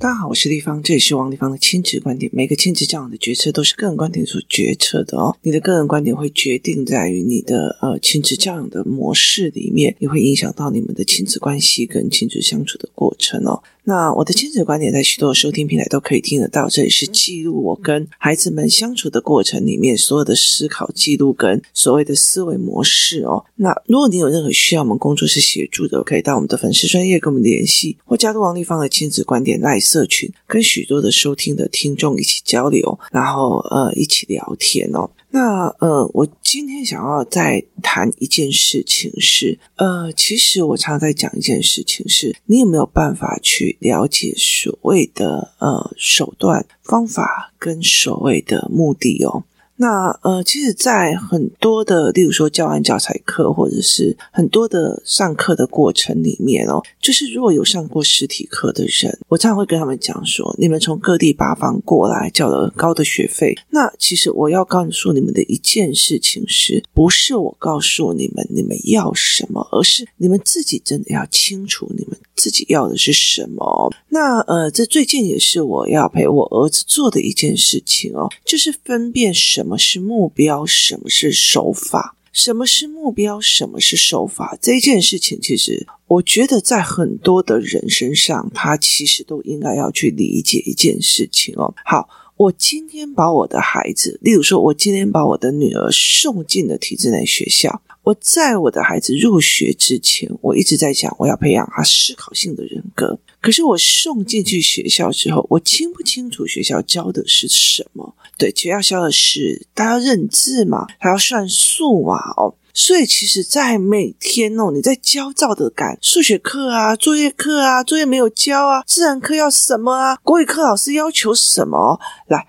[0.00, 2.30] 大家好，我是立方，这里是王立方的亲子观点。
[2.32, 5.36] 每个亲子教养的决策都是个人观点所决策的哦。
[5.42, 13.60] 你的个人观点会决定在于你的呃亲子教养的模式里面，也会影响到你们的亲子关系跟亲子相处的过程哦。
[13.88, 23.46] 那我的亲子观点在许多收听平台都可以听得到，这里是记录我跟孩子们相处的过程里面所有的思考记录跟所谓的思维模式哦。
[23.56, 35.08] 那如果你有任何需要我们工作室协助的，可以到我们的粉丝专业跟我们联系，或加入王立芳的亲子观点赖社群，跟许多的收听的听众一起交流，然后呃一起聊天哦。
[35.30, 49.44] 那呃，我今天想要再谈一件事情是，呃，其实我常常在讲一件事情是，你有没有办法去了解所谓的呃手段、方法跟所谓的目的哦？
[49.80, 73.92] 那呃，其实，在很多的，例如说教案教材课，或者是很多的上课的过程里面哦，就是如果有上过实体课的人，我常常会跟他们讲说，你们从各地八方过来，交了高的学费，那其实我要告诉你们的一件事情是，不是我告诉你们你们要什么，而是你们自己真的要清楚你们自己要的是什么。
[74.10, 79.76] 那呃，这最近也是我要陪我儿子做的一件事情哦，就是分辨什么。
[79.76, 80.66] 是目标？
[80.66, 82.14] 什么是手法？
[82.30, 83.40] 什么是目标？
[83.40, 84.56] 什么是手法？
[84.60, 91.74] 这件事情，其实我觉得在很多的人身上，他其实都应该要去理解一件事情哦。
[91.84, 97.80] 好，我今天把我的孩子，例如说，我今天把我的女儿送进了体制内学校。
[98.02, 103.18] 我在我的孩子入学之前，我一直在讲，我要培养他思考性的人格。
[103.40, 108.14] 可是我送进去学校之后，我清不清楚学校教的是什么？
[108.38, 122.48] 对，学校教的是他要认字嘛，他要算数嘛，哦，所以其实，在每天哦，你在焦躁的赶数学课啊、作业课啊、作业没有交啊、自然课要什么啊、国语课老师要求什么，来，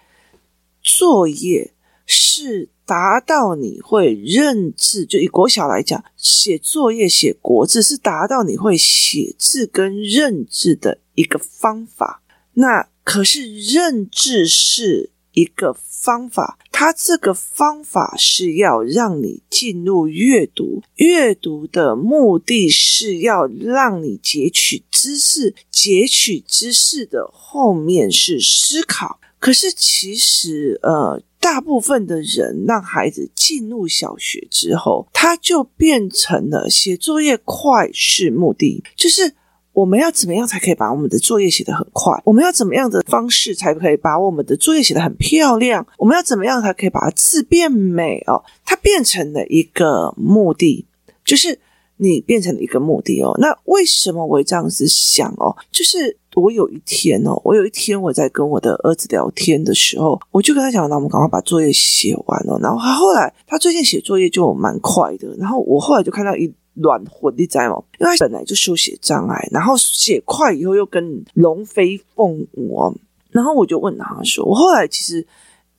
[0.81, 1.73] 作业
[2.05, 2.69] 是。
[2.89, 12.23] 达到你会认字，就以国小来讲，写作业写国字是达到你会写字跟认字的一个方法。
[12.53, 29.19] 那可是认字是一个方法，它这个方法是要让你进入阅读，阅读的目的是要让你截取知识，截取知识的后面是思考。
[29.37, 31.21] 可是其实，呃。
[31.39, 39.33] 大部分的人让孩子进入小学之后，他就变成了写作业快是目的，就是
[39.73, 42.21] 我们要怎么样才可以把我们的作业写得很快？
[42.25, 45.85] 我们要怎么样的方式才可以把我们的作业写得很漂亮？
[45.97, 48.23] 我们要怎么样才可以把字变美？
[48.27, 50.85] 哦，它变成了一个目的，
[51.23, 51.59] 就是。
[52.01, 55.53] 你变成了一个目的哦，那为什么我会这样子想哦？
[55.69, 62.57] 就是我有一天哦，我有一天我在跟我的儿子聊天的时候，我就跟他讲，那我们赶快把作业写完了。
[62.61, 72.93] 然后他后来他最近写作业就蛮快的，然后我后来就看到一乱混的在哦，因为他本来就书写障碍，然后写快以后又跟龙飞凤舞，
[73.31, 75.25] 然后我就问他说，我后来其实。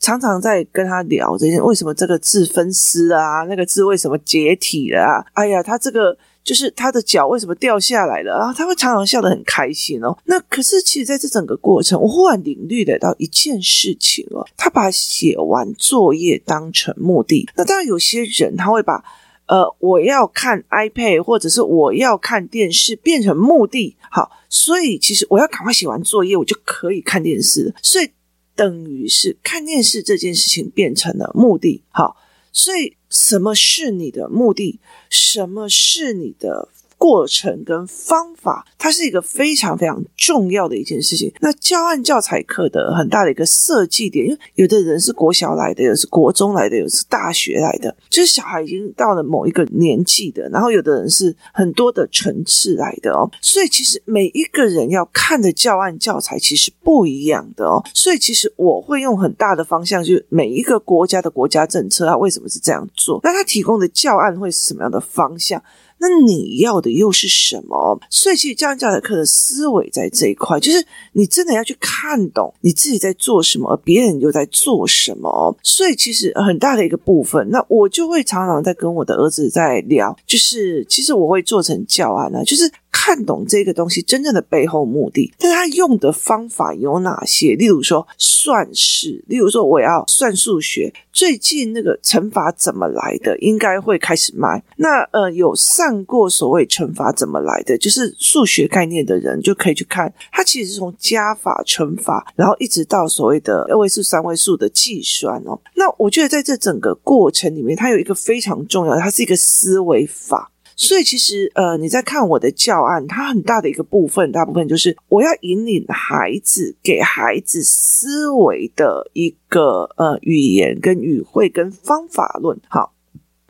[0.03, 3.43] 常常在跟他聊这些，为什么这个字分丝啊？
[3.51, 5.23] 那个字为什么解体了啊？
[5.35, 8.37] 哎呀，他这个就是他的脚为什么掉下来了？
[8.39, 10.17] 然后他会常常笑得很开心哦。
[10.25, 17.49] 那可是其实在这整个过程，我忽然领略得到一件事情哦，他把写完作业当成目的。
[17.57, 19.05] 那当然有些人他会把
[19.47, 23.97] 呃我要看 iPad 或者是我要看电视变成目的。
[24.11, 27.75] 好，所以其实我要赶快写完作业，我就可以看电视。
[27.83, 28.11] 所以。
[28.57, 32.15] 等于是看电视这件事情变成了目的，好，
[32.53, 34.81] 所以什么是你的目的？
[35.09, 36.69] 什么是你的？
[37.01, 41.33] 过程跟方法，它是一个非常非常重要的一件事情。
[41.41, 50.47] 那教案教材课的很大的一个设计点，因为有的人是国小来的，有是国中来的，有是大学来的，就是小孩已经到了某一个年纪的。
[50.51, 57.83] 然后有的人是很多的层次来的哦，所以其实每一个人要看的教案教材其实不一样的哦。
[57.95, 63.19] 所以其实我会用很大的方向，就是每一个国家的国家政策啊，为什么是这样做？
[63.23, 65.63] 那他提供的教案会是什么样的方向？
[66.01, 68.01] 那你要的又是什么？
[68.09, 75.55] 所以其实这样教的课的思维在这一块，就是你真的要去看懂你自己在做什么，而别人又在做什么。
[75.63, 87.55] 所以其实很大的一个部分，那我就会常常在跟我的儿子在聊，就是其实我会做成教案呢，就是看懂这个东西真正的背后目的，但他用的方法有哪些？
[87.55, 94.63] 例如说算式，例如说我要算数学，最近那个乘法怎么来的，应该会开始卖。
[94.77, 105.59] 那呃，有上过所谓乘法怎么来的，就是数学概念的人就可以去看，它其实是从加法、乘法，然后一直到所谓的二位数、三位数的计算哦。
[105.75, 110.51] 那我觉得在这整个过程里面，它有一个非常重要的，它是一个思维法。
[110.83, 122.59] 所以其实，呃，你在看我的教案，它很大的一个部分，大部分就是我要引领孩子，给孩子思维的一个呃语言跟语汇跟方法论。
[122.67, 122.95] 好，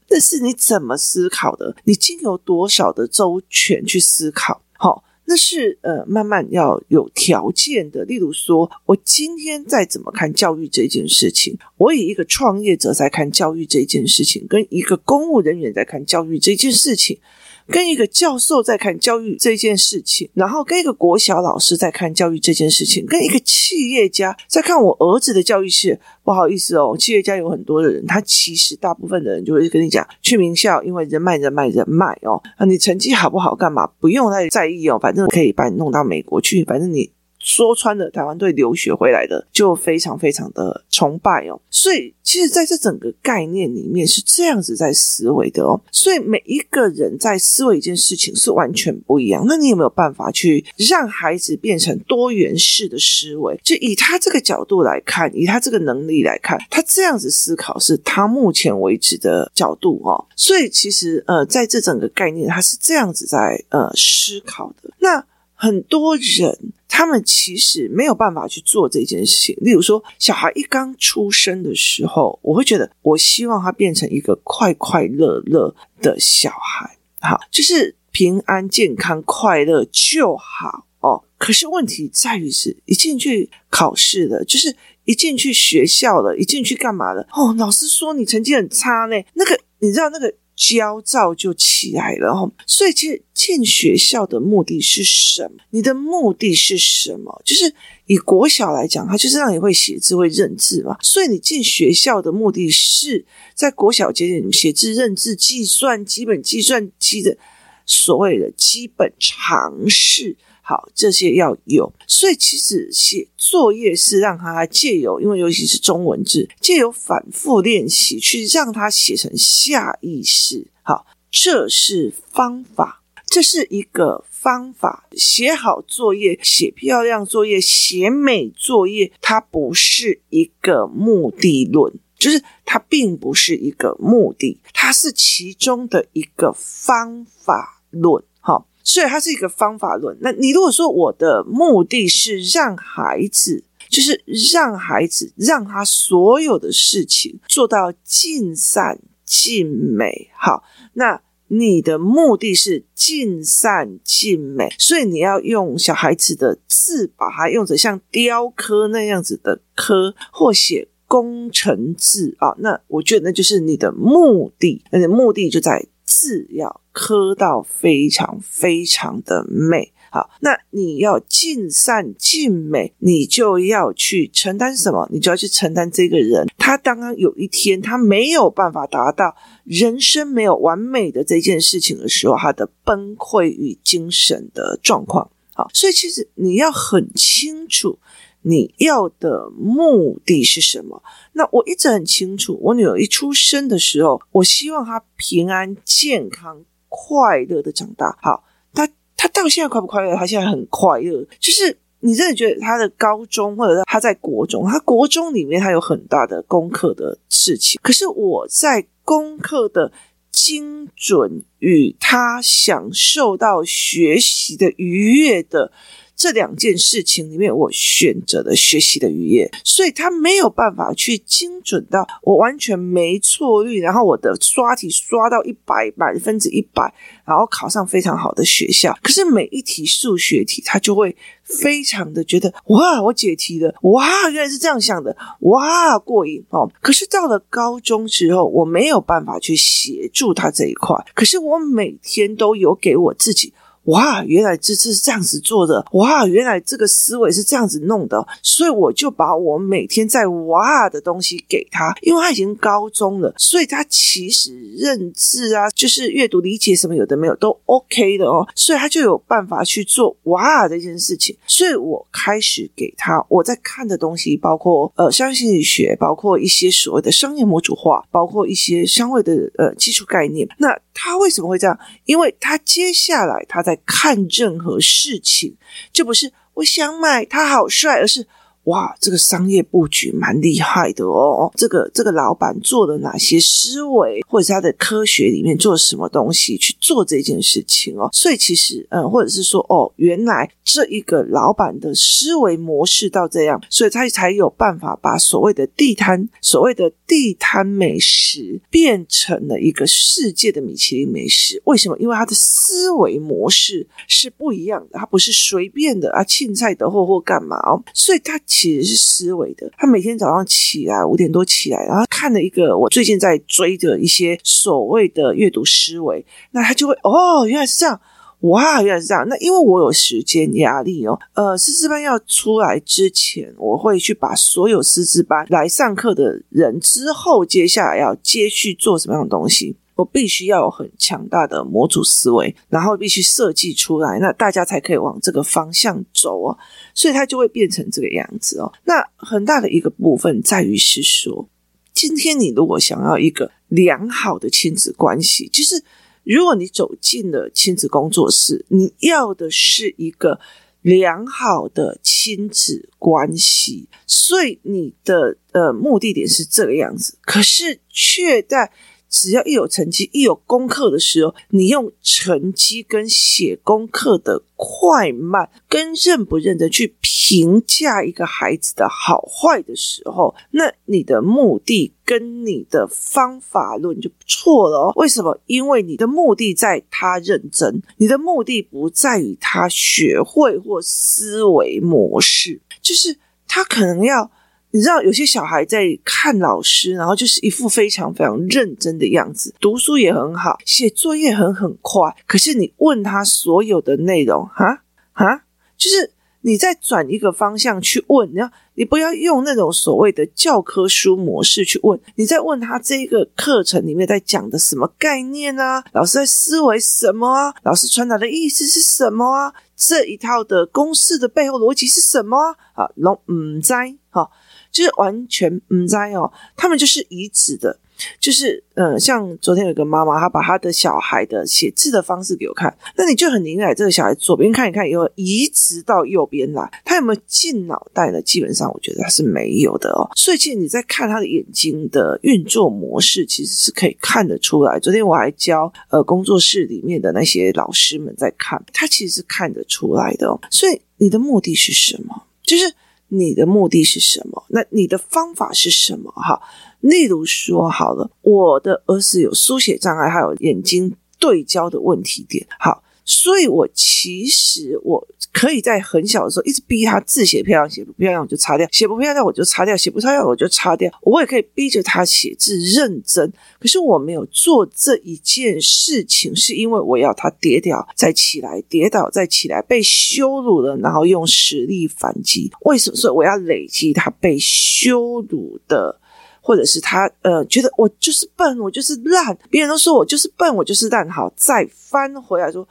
[0.08, 1.76] 但是你怎么思考的？
[1.84, 4.60] 你经由多少的周全去思考？
[4.72, 5.04] 好。
[5.30, 8.04] 那是呃，慢慢要有条件的。
[8.04, 17.20] 例如说，我今天再怎么看教育这件事情，我以一个创业者在看教育这件事情，跟一个公务人员在看教育这件事情。
[17.70, 37.10] 跟一个教授在看教育这件事情，然后跟一个国小老师在看教育这件事情，跟一个企业家在看我儿子的教育是不好意思哦，企业家有很多的人，他其实大部分的人就会跟你讲，去名校，因为人脉人脉人脉哦，啊，你成绩好不好干嘛不用太在意哦，反正可以把你弄到美国去，反正你。
[37.40, 49.44] 说穿了，台湾队留学回来的就非常非常的崇拜哦，所以其实在这整个概念里面是这样子在思维的哦，所以每一个人在思维一件事情是完全不一样。
[49.48, 53.58] 那你有没有办法去让孩子变成多元式的思维？
[53.64, 60.24] 就以他这个角度来看，以他这个能力来看，他这样子思考是他目前为止的角度哦。
[60.36, 64.90] 所以其实呃，在这整个概念，他是这样子在呃思考的。
[64.98, 65.24] 那
[65.60, 66.72] 很多人。
[66.92, 69.56] 他们其实没有办法去做这件事情。
[69.60, 81.22] 例如说，小孩一刚出生的时候，我会觉得，我希望他变成一个快快乐乐的小孩，好，就是平安、健康、快乐就好哦。
[81.38, 84.74] 可是问题在于是，一进去考试了，就是
[85.04, 87.26] 一进去学校了，一进去干嘛了？
[87.32, 89.16] 哦，老师说你成绩很差呢。
[89.34, 90.34] 那个，你知道那个。
[90.60, 95.56] 焦躁就起来了哈，所以其实进学校的目的是什么？
[95.70, 97.40] 你的目的是什么？
[97.46, 97.74] 就是
[98.04, 100.98] 以国小来讲，它就是让你会写字、会认字嘛。
[101.00, 103.24] 所以你进学校的目的是
[103.54, 107.38] 在国小阶段写字、认字、计算基本计算机的
[107.86, 110.36] 所谓的基本常识。
[110.70, 120.68] 好，这些要有，所以其实写作业是让他借由，因为尤其是中文字，借由反复练习去让他写成下意识。
[120.82, 125.08] 好，这是方法，这是一个方法。
[125.16, 138.22] 写好作业，写漂亮作业，写美作业，它不是一个目的论，就是它并不是一个目的，它是其中的一个方法论。
[138.38, 138.69] 好。
[138.82, 140.16] 所以它是一个方法论。
[140.20, 144.22] 那你如果说我的目的是让孩子，就是
[144.52, 150.62] 让孩子让他所有的事情做到尽善尽美，好，
[150.92, 162.54] 那你的目的是尽善尽美，所以你要用小孩子的字，把它用成像雕刻那样子的刻，或写工程字啊。
[162.58, 166.80] 那我觉得那就是你的目的，你的目的就在字要。
[166.92, 175.08] 刻到非常非常的美，好，那你要尽善尽美，你就要去承担什么？
[175.12, 185.30] 你就要去承担这个人，他当刚有一天他没有办法达到人生没有完美的这件事情的时候，他的崩溃与精神的状况。
[185.54, 188.00] 好，所以其实你要很清楚。
[188.42, 191.02] 你要的目的是什么？
[191.34, 192.58] 那我一直很清楚。
[192.62, 198.16] 我女儿一出生的时候，我希望她平安、健康、快乐的长大。
[198.22, 200.16] 好，她她到现在快不快乐？
[200.16, 201.26] 她现在很快乐。
[201.38, 207.78] 就是你真的觉得她的高中，或者是她在国中，她国中里面她有很大的功课的事情。
[207.82, 209.92] 可是我在功课的
[210.30, 215.72] 精准与她享受到学习的愉悦的。
[216.20, 226.92] 这两件事情里面，我选择了学习的愉悦，所以他没有办法去精准到我完全没错率，然后我的刷题刷到一百百分之一百，
[227.24, 228.94] 然后考上非常好的学校。
[229.02, 236.70] 可是每一题数学题，他就会非常的觉得哇，我解题了，哇，原来是这样想的，哇，过瘾哦。
[236.82, 243.54] 可是到了高中之后，我没有办法去协助他这一块，可是我每天都有给我自己。
[243.90, 271.78] 哇，原来这是这样子做的，哇，原来这个思维是这样子弄的，所以我就把我每天在哇的东西给他，因为他已经高中了，所以他其实认字啊，就是阅读理解什么有的没有都 OK 的哦，所以他就有办法去做哇这件事情，所以我开始给他我在看的东西，包括呃商业心理学，包括一些所谓的商业模组化，包括一些相关的呃基础概念，那他为什么会这样？
[272.04, 275.56] 因为他接下来他在看任何事情，
[275.92, 278.26] 这不是我想买他好帅，而是。
[278.64, 281.50] 哇，这个商业布局蛮厉害的哦！
[281.56, 288.10] 这个这个老板做了哪些思维，或者是他的科学里面做什么东西去做这件事情哦？
[288.12, 301.60] 所以其实，嗯，或者是说，哦，原来这一个老板的思维模式到这样，所以他才有办法把所谓的地摊、所谓的地摊美食变成了一个世界的米其林美食。
[301.64, 301.96] 为什么？
[301.98, 308.38] 因为他的思维模式是不一样的，他不是随便的啊，青菜的或或干嘛哦，所以他。
[308.50, 318.00] 其实是思维的，他每天早上起来五点多起来，然后看了一个我最近在追的一些所谓的阅读思维，那他就会哦，原来是这样，
[318.40, 319.24] 哇，原来是这样。
[319.28, 329.76] 那因为我有时间压力哦，呃，师资班要出来之前，我会去把所有师资班来上课的人之后，接下来要接续做什么样的东西。
[330.00, 336.58] 我必须要有很强大的模组思维，然后必须设计出来，那大家才可以往这个方向走哦。
[336.94, 338.72] 所以它就会变成这个样子哦。
[338.84, 341.46] 那很大的一个部分在于是说，
[341.92, 345.84] 今天你如果想要一个良好的亲子关系，就是
[346.24, 350.40] 如果你走进了亲子工作室，你要的是一个
[350.80, 358.72] 良好的亲子关系，所以你的呃目的点是这个样子，可是却在。
[359.10, 374.92] 只要一有成绩，一有功课的时候，你用成绩跟写功课的快慢，跟认不认得去评价一个孩子的好坏的时候，那你的目的跟你的方法论就错了哦。
[374.94, 375.36] 为什么？
[375.46, 384.30] 因为你的目的在他认真，你的目的不在于他学会或思维模式，就是他可能要。
[384.72, 392.14] 你知道有些小孩在看老师，然后就是一副非常非常认真的样子，读书也很好，写作业很很快。
[392.26, 395.42] 可是你问他所有的内容，哈哈，
[395.76, 396.12] 就是
[396.42, 405.84] 你在转一个方向去问，你要你不要用那种所谓的教科书模式去问，你在问他这个课程里面在讲的什么概念啊？
[405.92, 407.52] 老师在思维什么啊？
[407.64, 409.52] 老师传达的意思是什么啊？
[409.76, 412.84] 这一套的公式的背后逻辑是什么啊？
[412.84, 413.74] 啊，拢唔知
[414.10, 414.30] 哈。
[414.70, 417.78] 就是完全唔知哦，他们就是移植的，
[418.18, 428.22] 就是嗯，像昨天有个妈妈，她把她的小孩的写字的方式给我看，那你就很明白，这个小孩左边看一看以后，移植到右边来，他有没有进脑袋呢？
[428.22, 430.08] 基本上我觉得他是没有的哦。
[430.14, 434.78] 所以其实你在看他的眼睛的运作模式，其实是可以看得出来。
[434.78, 440.40] 昨天我还教呃工作室里面的那些老师们在看，他其实是看得出来的哦。
[440.50, 442.22] 所以你的目的是什么？
[442.44, 442.72] 就是。
[443.10, 444.44] 你的目的是什么？
[444.48, 446.10] 那你的方法是什么？
[446.12, 446.40] 哈，
[446.80, 452.46] 例如说好了，我的儿子有书写障碍，还有眼睛对焦的问题点。
[452.58, 455.06] 好，所以我其实我。
[455.32, 460.90] 可以在很小的时候一直逼他字写漂亮，写不漂亮我就擦掉，写不漂亮我就擦掉，写不漂亮我就擦掉。
[461.02, 472.50] 我也可以逼着他写字认真，可是我没有做这一件事情，是因为我要他跌倒再起来，跌倒再起来，被羞辱了，然后用实力反击。
[472.62, 472.96] 为什么？
[472.96, 475.99] 所以我要累积他被羞辱的，
[476.40, 482.66] 或者是他呃觉得我就是笨，我就是烂，别人都说我就是笨，我就是烂，好，再翻回来说。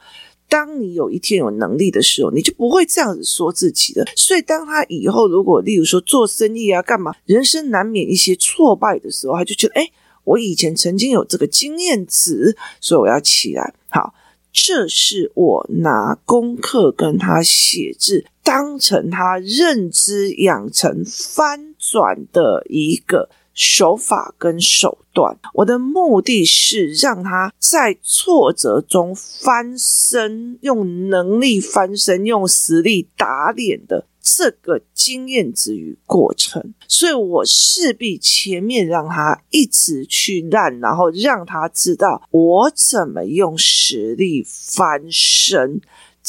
[0.48, 4.04] 当你有一天有能力的时候，你就不会这样子说自己的。
[4.16, 9.92] 所以，当他以后如果，例如说做生意啊、干嘛，人生难免一些挫败的时候，他就觉得，诶，
[10.24, 13.72] 我以前曾经有这个经验值，所以我要起来。
[13.90, 14.12] 好，
[14.52, 23.30] 这是我拿功课跟他写字当成他认知养成翻转的一个。
[23.60, 36.72] 手法跟手段，我的目的是让他在挫折中翻身，用能力翻身，用实力打脸的这个经验值与过程。
[36.88, 45.82] 所以我势必前面让他一直去烂，然后让他知道我怎么用实力翻身。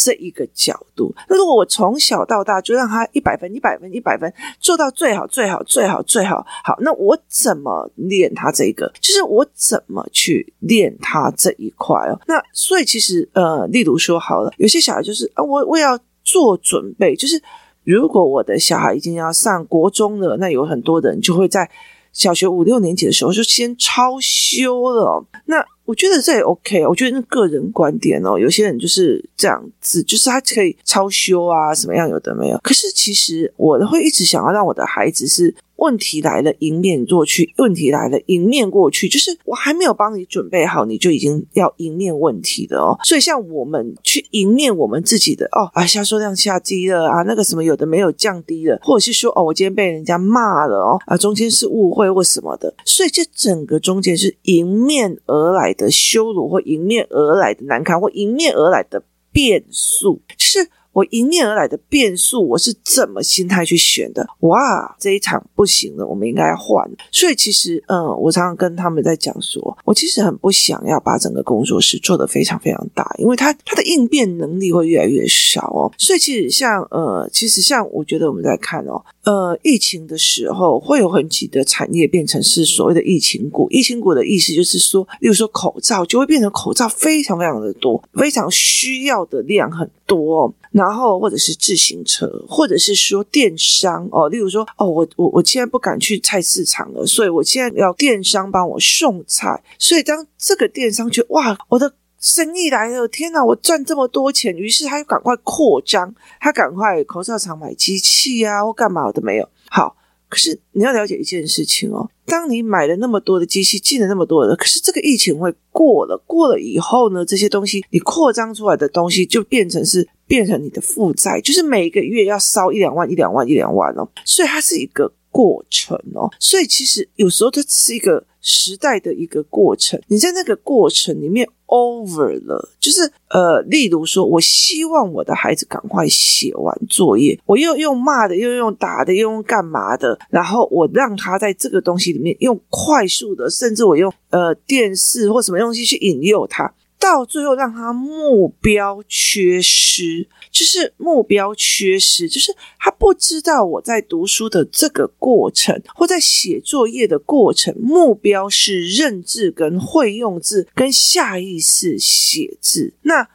[0.03, 1.13] 这一个角度。
[1.29, 8.91] 那如果我从小到大就让他一百分、一百分、一百分做到最好、最好、最好、最好，好，那我怎么练他这个？
[8.99, 12.19] 就是我怎么去练他这一块哦？
[12.25, 17.41] 那所以其实呃，例如说好了，有些小孩就是啊，我我要做准备，就是
[17.83, 21.69] 如果我的小孩已经要上国中了，那有很多人就会在
[22.13, 25.65] 小学五六年级的时候就先超修了，那。
[25.83, 32.57] 我觉得这也 OK，我觉得那个人观点哦，有些人就是这样子，就是他可以超修啊，什么样有的没有。
[32.63, 35.53] 可是其实我会一直想要让我的孩子是。
[35.81, 39.09] 问题来了，迎面过去；问题来了，迎面过去。
[39.09, 42.97] 就是我还没有帮你准备好，你就已经要迎面问题了哦。
[43.03, 52.73] 所以，像我们去迎面我们自己的哦啊，销售量下低了啊，那个什么有的没有降低了，或者是说哦，我今天被人家骂了哦啊，中间是误会或什么的。
[52.85, 60.69] 所以，这整个中间是迎面而来的羞辱，或迎面而来的难堪，或迎面而来的变数，是。
[60.93, 64.27] 我迎面而来的变数，我是怎么心态去选的？
[64.41, 66.89] 哇，这一场不行了，我们应该换。
[67.11, 75.91] 所以其实，嗯，我常常跟他们在讲说，我其实很不想要把整个工作室做得非常非常大，因为他他的应变能力会越来越少哦。
[75.97, 83.67] 所以其实像呃，其实像我觉得我们在看哦，呃，疫情的时候会有很几的产业变成是所谓的疫情股。
[83.69, 90.53] 疫情股的意思就是说，例如说口罩就会变成口罩非常非常的多，非常需要的量很多。
[90.71, 99.61] 然后，或者是自行车，或者是说电商哦，例如说哦，我我我现在不敢去菜市场了，所以我现在要电商帮我送菜。
[99.77, 109.49] 所以当这个电商觉得哇，我的生意来了，天哪，我赚这么多钱，于是他就赶快扩张，他赶快口罩厂买机器啊，或干嘛都没有。
[109.69, 109.97] 好。
[110.29, 131.45] 可是你要了解一件事情哦，当你买了那么多的机器，进了那么多的，可是这个疫情会过了，过了以后呢，这些东西你扩张出来的东西就变成是变成你的负债，就是每个月要烧一两万、一两万、一两万哦，所以它是一个过程哦，所以其实有时候它是一个时代的一个过程，你在那个过程里面。
[131.71, 146.69] over 了，就是呃，例如说，我希望我的孩子赶快写完作业，我又用骂的，又用打的，又用干嘛的，然后我让他在这个东西里面用快速的，甚至我用呃电视或什么东西去引诱他。
[147.01, 162.93] 到最后让他目标缺失，就是目标缺失，就是他不知道我在读书的这个过程，或在写作业的过程，目标是认字跟会用字跟下意识写字。
[163.01, 163.27] 那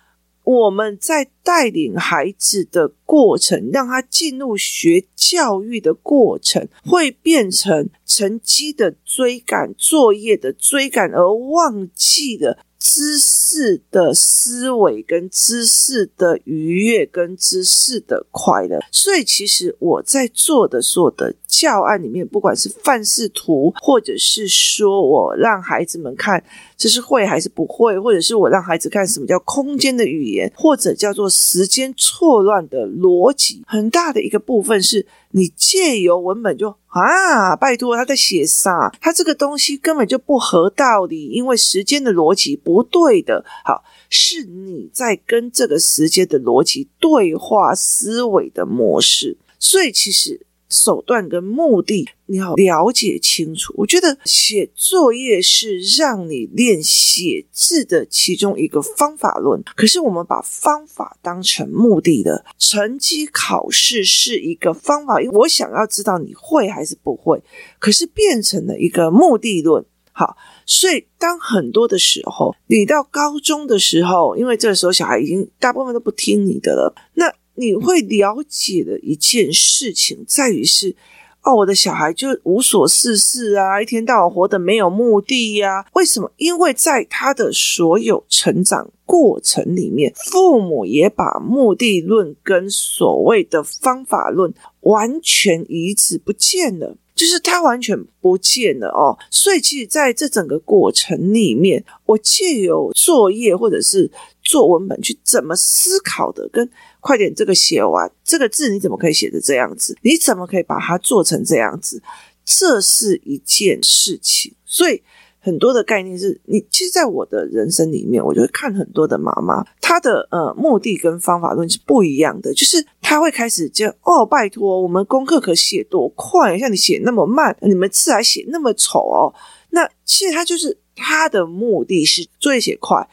[0.44, 12.64] 我们在带领孩子的过程，让他进入学教育的过程，会变成成绩的追赶、作业的追赶，而忘记了。
[12.78, 26.42] 知识的思维跟知识的愉悦跟知识的快乐，所以其实我在做的所有的教案里面，不管是范式图，或者是说我让孩子们看
[26.76, 35.06] 这是会还是不会，或者是我让孩子看什么叫空间的语言，或者叫做时间错乱的逻辑，很大的一个部分是。
[35.36, 38.90] 你借由文本就啊，拜托他在写啥？
[39.02, 43.44] 他这个东西根本就不合道理，因为时间的逻辑不对的。
[43.62, 50.46] 好，是你在跟这个时间的逻辑对话思维的模式，所以其实。
[50.68, 53.72] 手段跟目的你要了解清楚。
[53.76, 59.62] 我觉得写作业是让你练写字的其中一个方法论。
[59.76, 67.40] 可是我们把方法当成目的的，成绩考试是一个方法，因为我想要知道你会还是不会。
[67.78, 69.84] 可是变成了一个目的论。
[70.12, 77.32] 好，所以当很多的时候，你到高中的时候，因为这时候小孩已经大部分都不听你的了，那。
[77.56, 80.94] 你会了解的一件事情在于是，
[81.42, 85.86] 哦，我的小孩就无所事事啊，一天到晚活得没有目的呀。
[85.94, 86.30] 为什么？
[86.36, 96.96] 因为在他的所有成长过程里面，父母也把目的论跟所谓的方法论完全移植不见了。
[97.16, 104.08] 就是它完全不见了哦，所以其实在这整个过程里面，我借由作业或者是
[104.44, 109.96] 作文本去怎么思考的，跟快点这个写完这个字你怎么可以写的这样子？
[110.02, 112.00] 你怎么可以把它做成这样子？
[112.44, 115.02] 这是一件事情，所以。
[115.46, 122.52] 很多的概念是你，其实，在我的人生里面，我就会看很多的妈妈，她的呃目的跟方法论是不一样的。
[122.52, 129.32] 就是她会开始就哦，拜托，我们功课可写多快，像你写那么慢，你们字还写那么丑哦。
[129.70, 133.08] 那其实他就是他的目的是作业写快，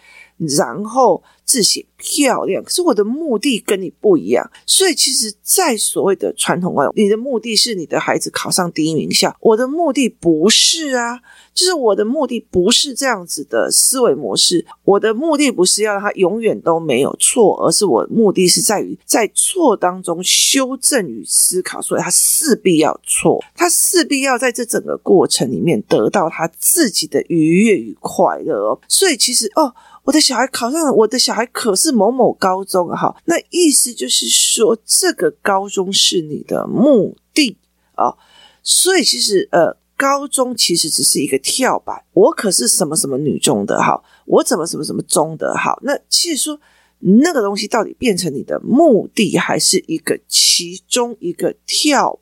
[0.57, 4.49] 然后字写漂亮，可是我的目的跟你不一样。
[4.65, 11.19] 所以，其实，在所谓的传统观，你的目的是你的孩子考上第一名校，我的目的不是啊。
[11.53, 28.79] 就是我的目的不是这样子的思维模式，我的目的不是要他永远都没有错，而是我的目的是在于在错当中修正与思考，所以他势必要错，他势必要在这整个过程里面得到他自己的愉悦与快乐哦。
[28.87, 37.57] 所以其实哦，我的小孩考上了，我的小孩可是某某高中哈，那意思就是说这个高中是你的目的
[37.95, 38.17] 哦，
[38.63, 39.82] 所以其实呃。
[40.03, 45.79] 高中其实只是一个跳板，我可是什么什么女中的好，我怎么什么什么中的好？
[45.83, 46.59] 那其实说
[46.99, 52.19] 那个东西到底变成你的目的，还是一个其中一个跳？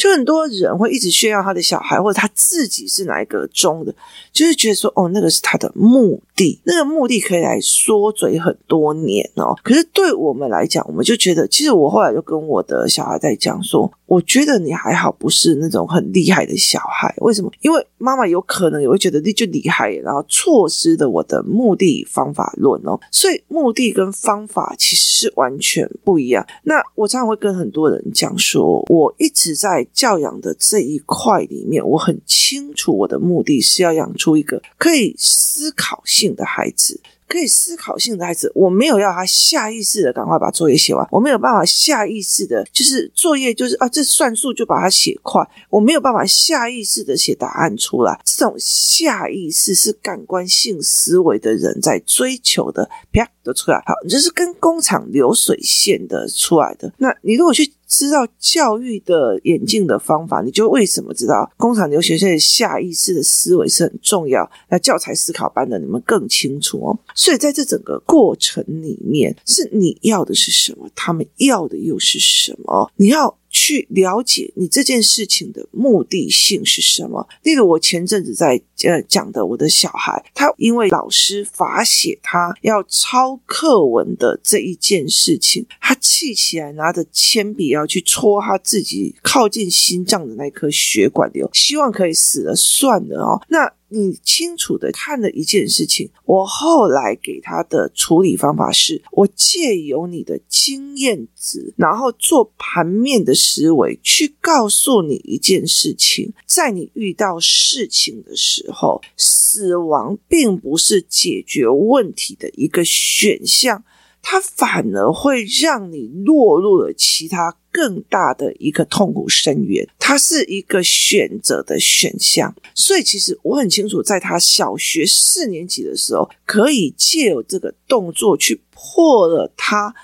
[0.00, 3.94] 就很多人会一直炫耀他的小孩，或者他自己是哪一个中的，
[4.32, 9.54] 就是觉得说哦，那个是他的目的，那个目的可以来说嘴很多年哦。
[9.62, 13.92] 可是对我们来讲，我们就觉得，其实我后来就跟我的小孩在讲说。
[14.10, 17.14] 我觉得你还好，不是那种很厉害的小孩。
[17.18, 17.52] 为什么？
[17.60, 22.98] 因为妈妈有可能也会觉得你就厉害，然后错失了我的目的方法论哦。
[23.12, 26.44] 所以目的跟方法其实是完全不一样。
[26.64, 37.00] 那我常常会跟很多人讲说，我一直在教养的这一块里面，我很清楚我的目的是要养出一个可以思考性的孩子。
[37.30, 48.20] 可以思考性的孩子，我没有要他下意识的赶快把作业写完，我没有办法下意识的，就是作业就是啊，这算术就把它写快，我没有办法下意识的写答案出来。
[48.24, 56.92] 这种下意识是感官性思维的人在追求的，啪的出来，好，你就是跟工厂流水线的出来的。
[56.98, 57.72] 那你如果去。
[57.90, 64.48] 知道教育的演进的方法，你就为什么知道工厂留学生的下意识的思维是很重要？
[64.68, 66.98] 那教材思考班的你们更清楚哦。
[67.16, 70.88] 所以在这整个过程里面，是你要的是什么？
[70.94, 72.90] 他们要的又是什么？
[72.94, 73.39] 你要。
[73.50, 77.28] 去了解你这件事情的目的性是什么？
[77.42, 93.42] 例如，我前阵子在呃讲的，我的小孩，他因为老师罚写他要抄课文的这一件事情，他气起来，拿着铅笔要去戳他自己靠近心脏的那颗血管瘤，希望可以死了算了哦。
[93.48, 93.70] 那。
[93.90, 113.84] 你清楚的看了一件事情，我后来给他的处理方法是，我借由你的经验值，然后做盘面的思维，去告诉你一件事情，在你遇到事情的时候，死亡并不是解决问题的一个选项。
[114.22, 122.54] 它反而会让你落入了其他更大的一个痛苦深渊，它是一个选择的选项。
[122.74, 129.94] 所以，其实我很清楚，在他小学四年级的时候，可以借由这个动作去破了他。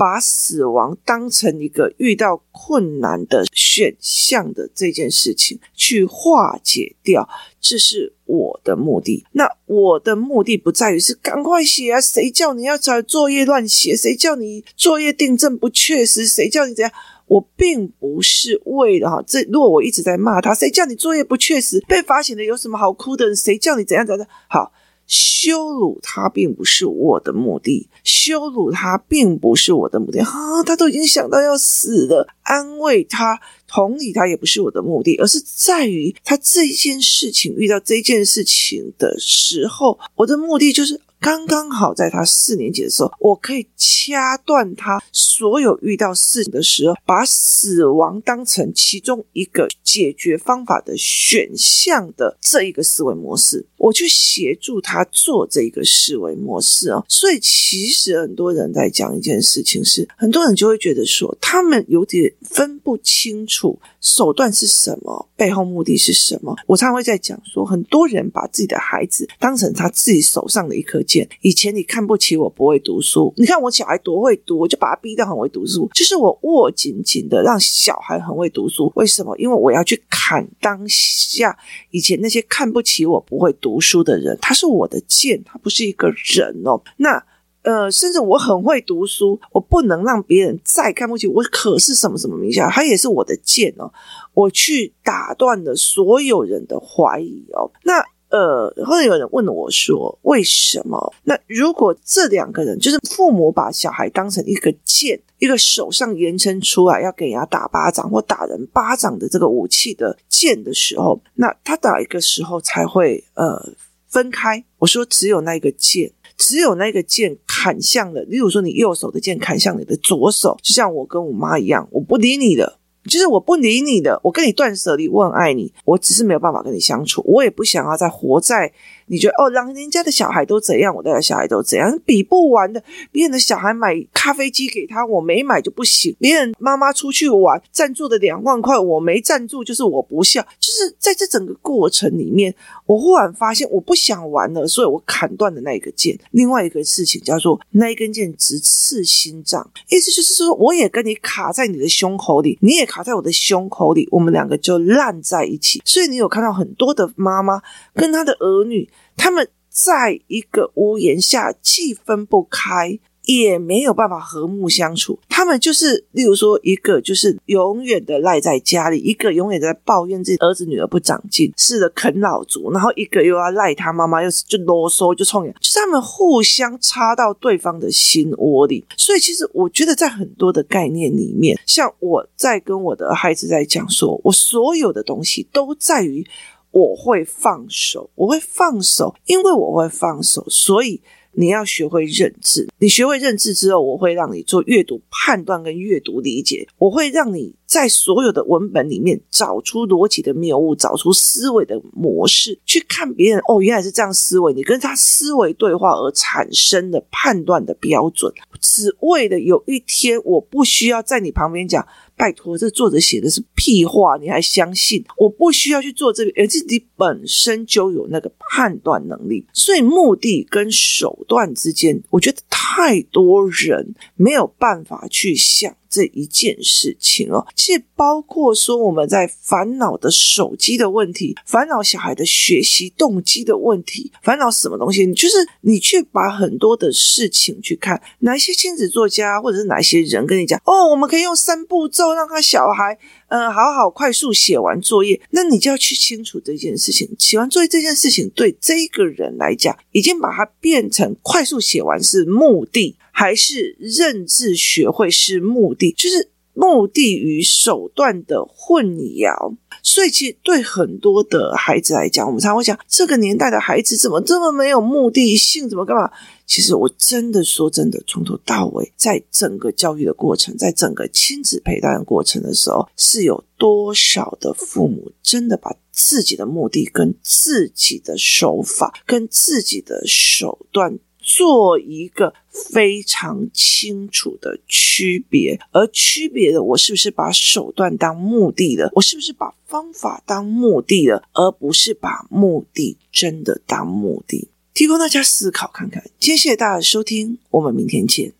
[0.00, 7.28] 把死亡当成一个遇到困难的选项的这件事情去化解掉，
[7.60, 9.26] 这是我的目的。
[9.32, 13.94] 那我的目的不在于是赶快写啊，谁叫你要找作业乱写？
[13.94, 16.26] 谁叫你作业订正不确实？
[16.26, 16.90] 谁叫你怎样？
[17.26, 21.78] 我并不是为了哈，这如果我一直在骂他，谁叫你作业不确实？
[21.86, 23.36] 被罚写的有什么好哭的？
[23.36, 24.26] 谁叫你怎样怎样？
[24.48, 24.72] 好。
[25.10, 30.62] 羞辱他并不是我的目的，羞辱他并不是我的目的啊！
[30.64, 41.00] 他都已经想到要死了，安慰他、同理他也不是我的目的，而是在于他这一件事情遇到这件事情的时候，我的目的就是。
[41.20, 57.04] 刚刚好在他四年级的时候，我可以掐断他所有遇到事情的时候，把死亡当成其中一个解决方法的选项的这一个思维模式，我去协助他做这一个思维模式哦。
[57.06, 66.56] 所以其实很多人在讲一件事情是，很多人就会觉得说，他们有点分不清楚手段是什么，背后目的是什么。
[66.66, 71.04] 我常常会在讲说，很多人把自己的孩子当成他自己手上的一颗。
[71.40, 75.88] 以前你看不起我不会读书，你看我小孩多会读，我就把他逼得很会读书。
[75.94, 79.36] 就是我握紧紧的让小孩很会读书，为什么？
[79.38, 81.56] 因为我要去砍当下
[81.90, 86.80] 以前那些看不起我不会读书的人，他是我的剑，他不是一个人哦。
[86.98, 87.22] 那
[87.62, 93.92] 呃，甚至我很会读书，我不能让别人再看不起我，可是什么什么名校，他也是我的剑哦。
[94.34, 97.70] 我去打断了所有人的怀疑哦。
[97.84, 98.04] 那。
[98.30, 101.12] 呃，后来有人问我说：“为什么？
[101.24, 113.72] 那如果这两个人就是父母把小孩当成一个剑，一个手上延伸出来要给人家打巴掌或打人巴掌的这个武器的剑的时候，那他打一个时候才会呃
[114.08, 122.78] 分开？”我说：“只有那个剑。”只有那个剑砍向了，例如说你右手的剑砍向你的左手，就像我跟我妈一样，我不理你的。
[123.04, 128.70] 就是我不理你的，我跟你断舍离，我很爱你，我只是没有办法跟你相处，我也不想要再活在
[129.06, 132.82] 你觉得哦，让人家的小孩都怎样，我的小孩都怎样，比不完的。
[133.10, 140.40] 别人的小孩买咖啡机给他，我没买就不行；别人妈妈出去玩，赞助的两万块，我没赞助就是我不孝。
[140.60, 142.54] 就是在这整个过程里面，
[142.90, 146.18] 我忽然发现我不想玩了，所以我砍断了那一个剑。
[146.32, 155.80] 另外一个事情叫做那一根剑直刺心脏，意思就是说，我也跟你卡在你的胸口里，你也卡在我的胸口里，我们两个就烂在一起。
[155.84, 157.62] 所以你有看到很多的妈妈
[157.94, 158.90] 跟她的儿女。
[159.16, 162.98] 他们在一个屋檐下，既分不开，
[163.38, 165.18] 也没有办法和睦相处。
[165.28, 178.84] 他们就是，例如说，一个就是永远的赖在家里，一个永远在抱怨自己儿子女儿不长进，是的啃老族，然后一个又要赖他妈妈，又是就啰嗦，就冲，就是他们互相插到对方的心窝里。
[178.96, 186.26] 所以，其实我觉得，在很多的概念里面，像我在跟我的孩子在讲说，我所有的东西都在于。
[186.72, 191.00] 我会放手，我会放手，因为我会放手，所以
[191.32, 192.68] 你要学会认字。
[192.78, 211.86] 你学会认字之后，我会让你做阅读判断跟阅读理解，我会让你在所有的文本里面找出逻辑的谬误，找出思维的模式，去看别人哦，原来是这样思维，你跟他思维对话而产生的判断的标准，只为了有一天我不需要在你旁边讲。
[212.20, 215.02] 拜托，这作者写的是屁话，你还相信？
[215.16, 219.46] 我不需要去做这个，而自己本身就有那个判断能力。
[219.54, 225.74] 所以，目的跟手段之间，我觉得太多人没有办法去想。
[225.90, 235.04] 这一件事情哦，其实包括说我们在烦恼的手机的问题，烦恼小孩的学习动机的问题，烦恼什么东西？
[235.04, 242.96] 你就是你去把很多的事情去看，哪些亲子作家或者是哪些人跟你讲哦，我们可以用三步骤让他小孩
[243.30, 247.08] 嗯、好好快速写完作业，那你就要去清楚这件事情。
[247.18, 252.96] 写完作业这件事情对这个人来讲，已经把它变成快速写完是目的。
[253.12, 259.56] 还是认字学会是目的，就是目的与手段的混淆。
[259.82, 265.68] 所以，其实对很多的孩子来讲，我们常会讲，这个年代的孩子怎么这么没有目的性？
[265.68, 266.10] 怎么干嘛？
[266.50, 280.98] 其实，我真的说真的，从头到尾，在整个教育的过程，在整个亲子陪伴的过程的时候，是有多少的父母真的把自己的目的、跟自己的手法、跟自己的手段。
[281.22, 288.90] 做一个非常清楚的区别，而区别的，我是不是把手段当目的了？
[288.94, 294.48] 我是不是把方法当目的了，而不是把目的真的当目的？
[294.74, 296.02] 提供大家思考看看。
[296.18, 298.32] 今天谢谢大家的收听，我们明天见。